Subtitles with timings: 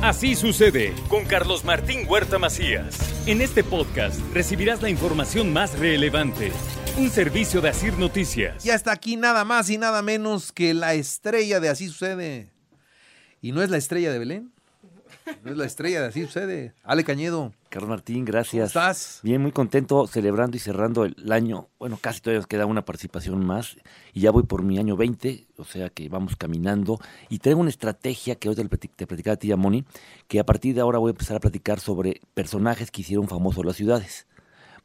[0.00, 2.96] Así sucede con Carlos Martín Huerta Macías.
[3.26, 6.52] En este podcast recibirás la información más relevante.
[6.96, 8.64] Un servicio de Asir Noticias.
[8.64, 12.48] Y hasta aquí nada más y nada menos que la estrella de Así sucede.
[13.42, 14.52] Y no es la estrella de Belén.
[15.42, 16.74] No es la estrella de Así sucede.
[16.84, 17.52] Ale Cañedo.
[17.68, 18.72] Carlos Martín, gracias.
[18.72, 19.20] ¿Cómo estás?
[19.22, 21.68] Bien, muy contento celebrando y cerrando el año.
[21.78, 23.76] Bueno, casi todavía nos queda una participación más
[24.14, 26.98] y ya voy por mi año 20, o sea que vamos caminando.
[27.28, 29.84] Y traigo una estrategia que hoy te, platicaba a ti, Moni,
[30.28, 33.64] que a partir de ahora voy a empezar a platicar sobre personajes que hicieron famosos
[33.66, 34.26] las ciudades.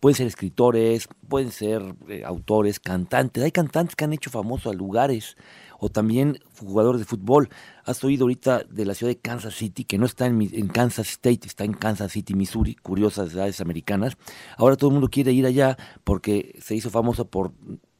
[0.01, 3.41] Pueden ser escritores, pueden ser eh, autores, cantantes.
[3.41, 5.37] Hay cantantes que han hecho famosos a lugares
[5.83, 7.49] o también jugadores de fútbol.
[7.83, 11.09] Has oído ahorita de la ciudad de Kansas City, que no está en, en, Kansas
[11.09, 14.15] State, está en Kansas City, Missouri, curiosas ciudades americanas.
[14.55, 17.51] Ahora todo el mundo quiere ir allá porque se hizo famoso por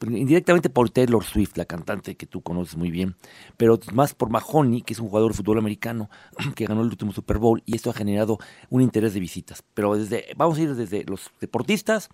[0.02, 3.16] indirectamente por Taylor Swift, la cantante que tú conoces muy bien,
[3.58, 6.09] pero más por Mahoney, que es un jugador de fútbol americano
[6.56, 8.38] que ganó el último Super Bowl y esto ha generado
[8.70, 9.62] un interés de visitas.
[9.73, 12.09] Pero desde vamos a ir desde los deportistas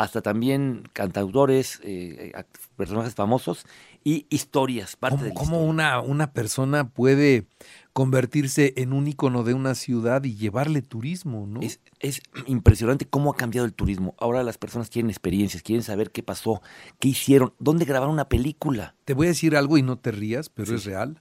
[0.00, 2.32] hasta también cantautores, eh,
[2.74, 3.66] personajes famosos
[4.02, 4.96] y historias.
[4.96, 7.46] Parte ¿Cómo, de cómo una, una persona puede
[7.92, 11.46] convertirse en un icono de una ciudad y llevarle turismo?
[11.46, 11.60] ¿no?
[11.60, 14.14] Es, es, impresionante cómo ha cambiado el turismo.
[14.18, 16.62] Ahora las personas quieren experiencias, quieren saber qué pasó,
[16.98, 18.94] qué hicieron, dónde grabaron una película.
[19.04, 20.74] Te voy a decir algo y no te rías, pero sí.
[20.76, 21.20] es real.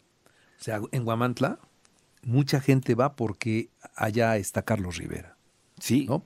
[0.57, 1.59] O sea, en Guamantla
[2.23, 5.35] mucha gente va porque allá está Carlos Rivera.
[5.81, 6.05] Sí.
[6.05, 6.23] ¿no?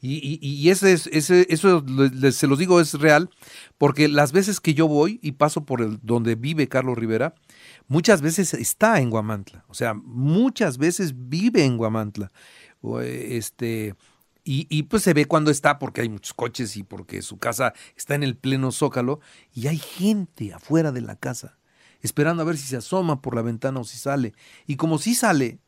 [0.00, 1.84] Y, y, y, ese es, ese, eso
[2.30, 3.30] se los digo es real,
[3.78, 7.34] porque las veces que yo voy y paso por el donde vive Carlos Rivera,
[7.88, 9.64] muchas veces está en Guamantla.
[9.68, 12.30] O sea, muchas veces vive en Guamantla.
[13.02, 13.96] Este,
[14.44, 17.74] y, y, pues se ve cuando está, porque hay muchos coches y porque su casa
[17.96, 19.20] está en el pleno zócalo,
[19.52, 21.58] y hay gente afuera de la casa,
[22.02, 24.32] esperando a ver si se asoma por la ventana o si sale.
[24.66, 25.58] Y como si sale,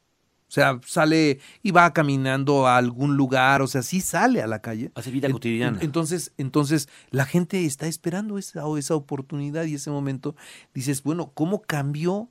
[0.50, 4.60] o sea, sale y va caminando a algún lugar, o sea, sí sale a la
[4.60, 4.90] calle.
[4.96, 5.78] Hace vida cotidiana.
[5.80, 10.34] Entonces, entonces la gente está esperando esa, esa oportunidad y ese momento.
[10.74, 12.30] Dices, bueno, ¿cómo cambió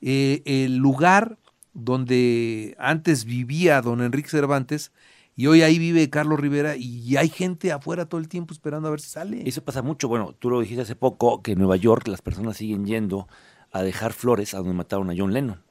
[0.00, 1.38] eh, el lugar
[1.74, 4.90] donde antes vivía don Enrique Cervantes?
[5.36, 8.90] Y hoy ahí vive Carlos Rivera y hay gente afuera todo el tiempo esperando a
[8.90, 9.48] ver si sale.
[9.48, 10.08] Eso pasa mucho.
[10.08, 13.28] Bueno, tú lo dijiste hace poco, que en Nueva York las personas siguen yendo
[13.70, 15.67] a dejar flores a donde mataron a John Lennon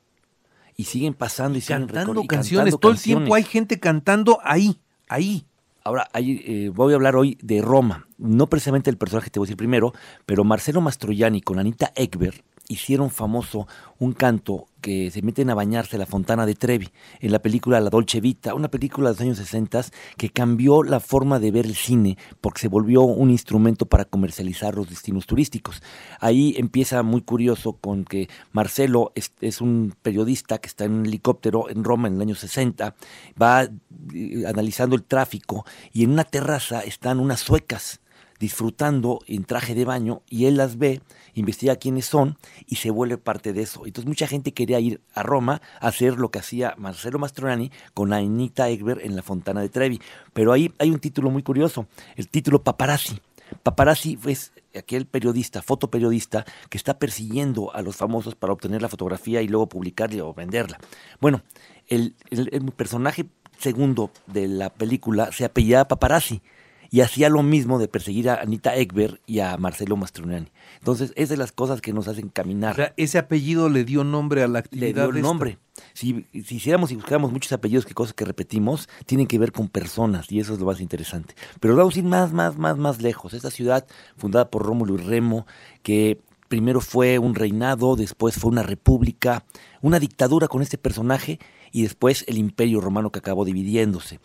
[0.77, 2.75] y siguen pasando y siguen cantando canciones.
[2.75, 2.99] Cantando todo canciones.
[2.99, 4.79] el tiempo hay gente cantando ahí,
[5.09, 5.45] ahí.
[5.83, 8.07] Ahora, hay, eh, voy a hablar hoy de Roma.
[8.17, 9.93] No precisamente el personaje que te voy a decir primero,
[10.25, 13.67] pero Marcelo Mastroianni con Anita Ekberg hicieron famoso
[13.99, 16.89] un canto que se meten a bañarse a la fontana de Trevi
[17.19, 19.85] en la película La Dolce Vita, una película de los años 60
[20.17, 24.75] que cambió la forma de ver el cine porque se volvió un instrumento para comercializar
[24.75, 25.81] los destinos turísticos.
[26.19, 31.05] Ahí empieza muy curioso con que Marcelo es, es un periodista que está en un
[31.05, 32.95] helicóptero en Roma en el año 60,
[33.41, 37.99] va eh, analizando el tráfico y en una terraza están unas suecas
[38.39, 41.01] disfrutando en traje de baño y él las ve,
[41.33, 42.37] investiga quiénes son
[42.67, 43.85] y se vuelve parte de eso.
[43.85, 48.13] Entonces mucha gente quería ir a Roma a hacer lo que hacía Marcelo Mastroianni con
[48.13, 49.99] Anita Ekberg en la Fontana de Trevi.
[50.33, 53.19] Pero ahí hay un título muy curioso, el título Paparazzi.
[53.63, 59.41] Paparazzi es aquel periodista, fotoperiodista, que está persiguiendo a los famosos para obtener la fotografía
[59.41, 60.79] y luego publicarla o venderla.
[61.21, 61.41] Bueno,
[61.87, 63.27] el, el, el personaje
[63.57, 66.41] segundo de la película se apellidaba Paparazzi
[66.89, 70.51] y hacía lo mismo de perseguir a Anita Ekberg y a Marcelo Mastroianni.
[70.79, 72.73] Entonces, es de las cosas que nos hacen caminar.
[72.73, 74.87] O sea, ese apellido le dio nombre a la actividad.
[74.87, 75.59] Le dio de nombre.
[75.93, 79.67] Si, si, hiciéramos y buscáramos muchos apellidos que cosas que repetimos, tienen que ver con
[79.67, 81.35] personas y eso es lo más interesante.
[81.59, 83.33] Pero vamos a ir más, más, más, más lejos.
[83.33, 85.45] Esta ciudad, fundada por Rómulo y Remo,
[85.83, 89.45] que primero fue un reinado, después fue una república,
[89.81, 91.39] una dictadura con este personaje
[91.71, 94.19] y después el imperio romano que acabó dividiéndose.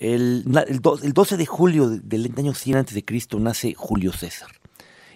[0.00, 4.48] El, el, el, 12 de julio del año 100 antes de Cristo nace Julio César.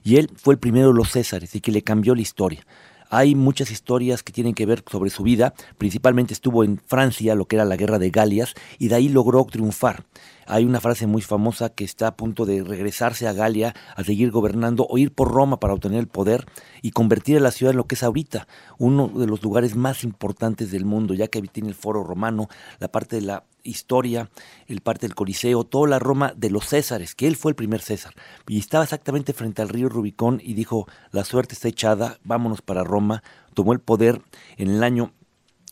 [0.02, 2.66] Y él fue el primero de los Césares y que le cambió la historia.
[3.08, 5.54] Hay muchas historias que tienen que ver sobre su vida.
[5.78, 9.44] Principalmente estuvo en Francia, lo que era la guerra de Galias, y de ahí logró
[9.44, 10.04] triunfar.
[10.46, 14.30] Hay una frase muy famosa que está a punto de regresarse a Galia a seguir
[14.30, 16.44] gobernando o ir por Roma para obtener el poder
[16.82, 18.46] y convertir a la ciudad en lo que es ahorita,
[18.78, 22.48] uno de los lugares más importantes del mundo, ya que tiene el foro romano,
[22.80, 24.30] la parte de la historia,
[24.66, 27.80] el parte del Coliseo, toda la Roma de los Césares, que él fue el primer
[27.80, 28.14] César.
[28.46, 32.84] Y estaba exactamente frente al río Rubicón y dijo, la suerte está echada, vámonos para
[32.84, 33.22] Roma.
[33.54, 34.22] Tomó el poder
[34.56, 35.12] en el año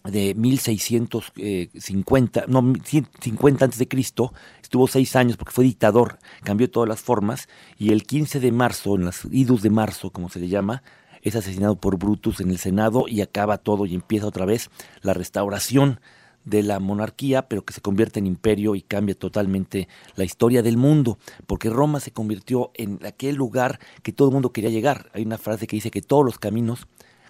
[0.04, 2.72] de 1650, no,
[3.20, 7.48] 50 antes de Cristo, estuvo seis años porque fue dictador, cambió todas las formas,
[7.78, 10.82] y el 15 de marzo, en las idus de marzo, como se le llama,
[11.22, 14.70] es asesinado por Brutus en el Senado y acaba todo y empieza otra vez
[15.02, 16.00] la restauración
[16.44, 20.76] de la monarquía, pero que se convierte en imperio y cambia totalmente la historia del
[20.76, 25.10] mundo, porque Roma se convirtió en aquel lugar que todo el mundo quería llegar.
[25.14, 26.86] Hay una frase que dice que todos los caminos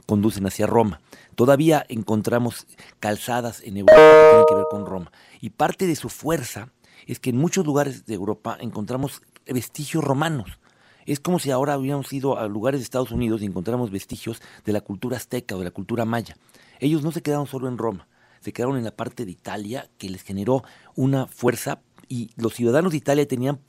[0.06, 1.00] conducen hacia Roma.
[1.34, 2.66] Todavía encontramos
[3.00, 5.12] calzadas en Europa que tienen que ver con Roma.
[5.40, 6.68] Y parte de su fuerza
[7.06, 10.58] es que en muchos lugares de Europa encontramos vestigios romanos.
[11.04, 14.72] Es como si ahora hubiéramos ido a lugares de Estados Unidos y encontramos vestigios de
[14.72, 16.36] la cultura azteca o de la cultura maya.
[16.78, 18.06] Ellos no se quedaron solo en Roma,
[18.42, 20.62] se quedaron en la parte de Italia que les generó
[20.96, 23.60] una fuerza y los ciudadanos de Italia tenían,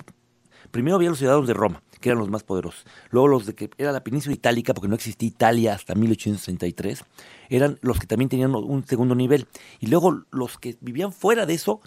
[0.72, 3.70] primero había los ciudadanos de Roma, que eran los más poderosos, luego los de que
[3.78, 7.04] era la península itálica, porque no existía Italia hasta 1863,
[7.50, 9.48] eran los que también tenían un segundo nivel,
[9.80, 11.80] y luego los que vivían fuera de eso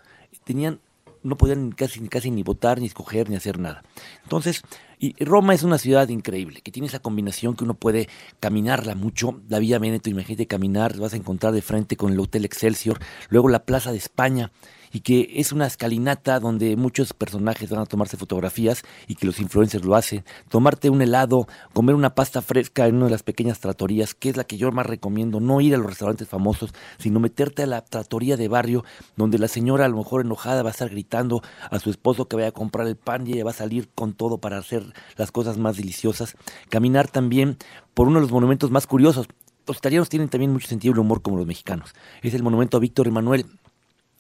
[0.45, 0.81] tenían
[1.23, 3.83] no podían casi, casi ni votar, ni escoger, ni hacer nada.
[4.23, 4.63] Entonces,
[4.99, 8.09] y Roma es una ciudad increíble, que tiene esa combinación que uno puede
[8.41, 9.41] caminarla mucho.
[9.49, 12.99] La Vía Veneto, imagínate caminar, vas a encontrar de frente con el Hotel Excelsior,
[13.29, 14.53] luego la Plaza de España,
[14.97, 19.41] y que es una escalinata donde muchos personajes van a tomarse fotografías y que los
[19.41, 20.25] influencers lo hacen.
[20.49, 24.39] Tomarte un helado, comer una pasta fresca en una de las pequeñas tratorías, que es
[24.39, 27.83] la que yo más recomiendo, no ir a los restaurantes famosos, sino meterte a la
[27.85, 31.79] tratoría de barrio donde la señora a lo mejor enojada va a estar gritando a
[31.79, 34.39] su esposo que vaya a comprar el pan y ella va a salir con todo
[34.39, 36.39] para hacer las cosas más deliciosas.
[36.71, 37.59] Caminar también
[37.93, 39.29] por uno de los monumentos más curiosos.
[39.67, 41.93] Los italianos tienen también mucho sentido del humor como los mexicanos.
[42.23, 43.45] Es el monumento a Víctor Emanuel,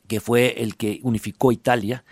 [0.06, 2.04] que fue el que unificó Italia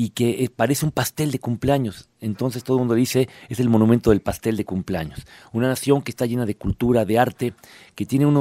[0.00, 2.08] y que eh, parece un pastel de cumpleaños.
[2.20, 5.26] Entonces todo el mundo dice es el monumento del pastel de cumpleaños.
[5.52, 7.54] Una nación que está llena de cultura, de arte,
[7.96, 8.34] que tiene un,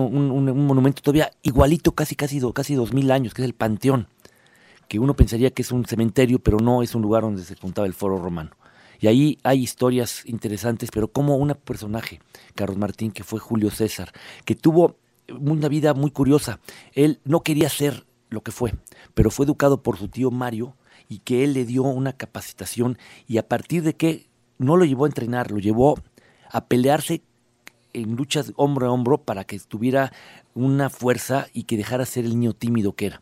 [0.68, 4.08] monumento todavía igualito, casi, casi, casi dos mil años, que es el Panteón,
[4.88, 7.88] que uno pensaría que es un cementerio, pero no es un lugar donde se contaba
[7.88, 8.52] el foro romano.
[9.00, 12.20] Y ahí hay historias interesantes, pero como un personaje,
[12.56, 14.12] Carlos Martín, que fue Julio César,
[14.46, 14.98] que tuvo
[15.40, 16.60] una vida muy curiosa.
[16.94, 18.74] Él no quería ser lo que fue,
[19.14, 20.76] pero fue educado por su tío Mario
[21.10, 22.98] y que él le dio una capacitación
[23.28, 24.28] y a partir de que
[24.58, 26.00] no lo llevó a entrenar, lo llevó
[26.52, 27.22] a pelearse
[27.94, 30.12] en luchas hombro a hombro para que tuviera
[30.54, 33.22] una fuerza y que dejara ser el niño tímido que era.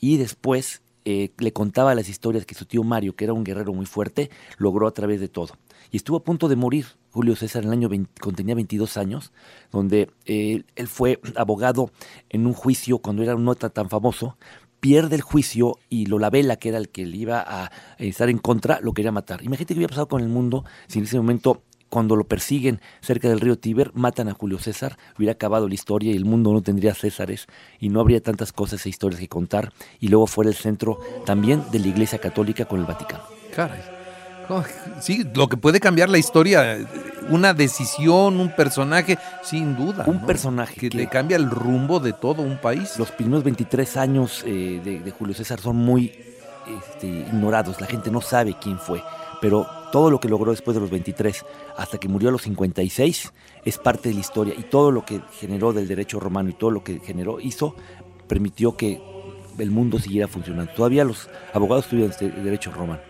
[0.00, 3.72] Y después eh, le contaba las historias que su tío Mario, que era un guerrero
[3.72, 4.28] muy fuerte,
[4.58, 5.54] logró a través de todo.
[5.90, 8.98] Y estuvo a punto de morir Julio César en el año 20, cuando tenía 22
[8.98, 9.32] años,
[9.72, 11.90] donde eh, él fue abogado
[12.28, 14.36] en un juicio cuando era un nota tan famoso,
[14.80, 18.78] pierde el juicio y Lolabella, que era el que le iba a estar en contra,
[18.82, 19.42] lo quería matar.
[19.42, 23.28] Imagínate qué hubiera pasado con el mundo si en ese momento cuando lo persiguen cerca
[23.28, 26.62] del río Tíber, matan a Julio César, hubiera acabado la historia y el mundo no
[26.62, 27.46] tendría Césares
[27.80, 31.62] y no habría tantas cosas e historias que contar y luego fuera el centro también
[31.70, 33.24] de la Iglesia Católica con el Vaticano.
[33.54, 33.98] Caray.
[35.00, 36.78] Sí, lo que puede cambiar la historia,
[37.28, 40.04] una decisión, un personaje, sin duda.
[40.06, 42.98] Un personaje que, le cambia el rumbo de todo un país.
[42.98, 46.12] Los primeros 23 años eh, de, Julio César son muy
[46.66, 49.02] este, ignorados, la gente no sabe quién fue,
[49.40, 51.44] pero todo lo que logró después de los 23
[51.76, 53.32] hasta que murió a los 56
[53.64, 56.70] es parte de la historia y todo lo que generó del derecho romano y todo
[56.70, 57.74] lo que generó, hizo,
[58.26, 59.00] permitió que
[59.58, 60.72] el mundo siguiera funcionando.
[60.72, 63.00] Todavía los abogados tuvieron este derecho romano.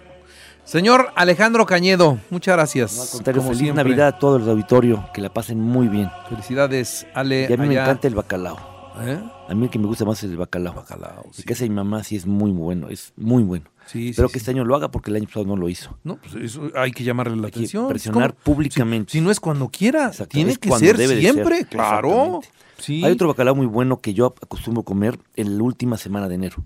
[0.65, 3.23] Señor Alejandro Cañedo, muchas gracias.
[3.25, 6.11] No, feliz Navidad a todo el auditorio, que la pasen muy bien.
[6.29, 7.47] Felicidades, Ale.
[7.49, 8.59] Y a mí me encanta el bacalao.
[9.01, 9.19] ¿Eh?
[9.49, 10.75] A mí el que me gusta más es el bacalao.
[10.75, 13.65] bacalao El que hace mi mamá sí es muy bueno, es muy bueno.
[13.87, 15.99] Sí, Espero que este año lo haga porque el año pasado no lo hizo.
[16.05, 17.89] No, pues eso hay que llamarle la atención.
[17.89, 19.13] Presionar públicamente.
[19.13, 22.41] Si, no es cuando quiera, tiene que ser siempre, claro.
[22.87, 26.63] Hay otro bacalao muy bueno que yo acostumbro comer en la última semana de enero.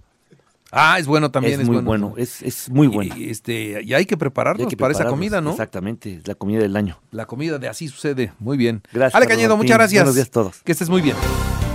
[0.72, 1.60] Ah, es bueno también.
[1.60, 3.14] Es, muy bueno, Es, es, muy bueno.
[3.16, 5.50] Y, este, y hay que prepararnos para esa comida, ¿no?
[5.50, 6.98] Exactamente, es la comida del año.
[7.12, 8.82] La comida de Así Sucede, muy bien.
[8.92, 9.14] Gracias.
[9.14, 10.02] Ale Cañedo, muchas gracias.
[10.02, 10.62] Buenos días a todos.
[10.62, 11.16] Que estés muy bien.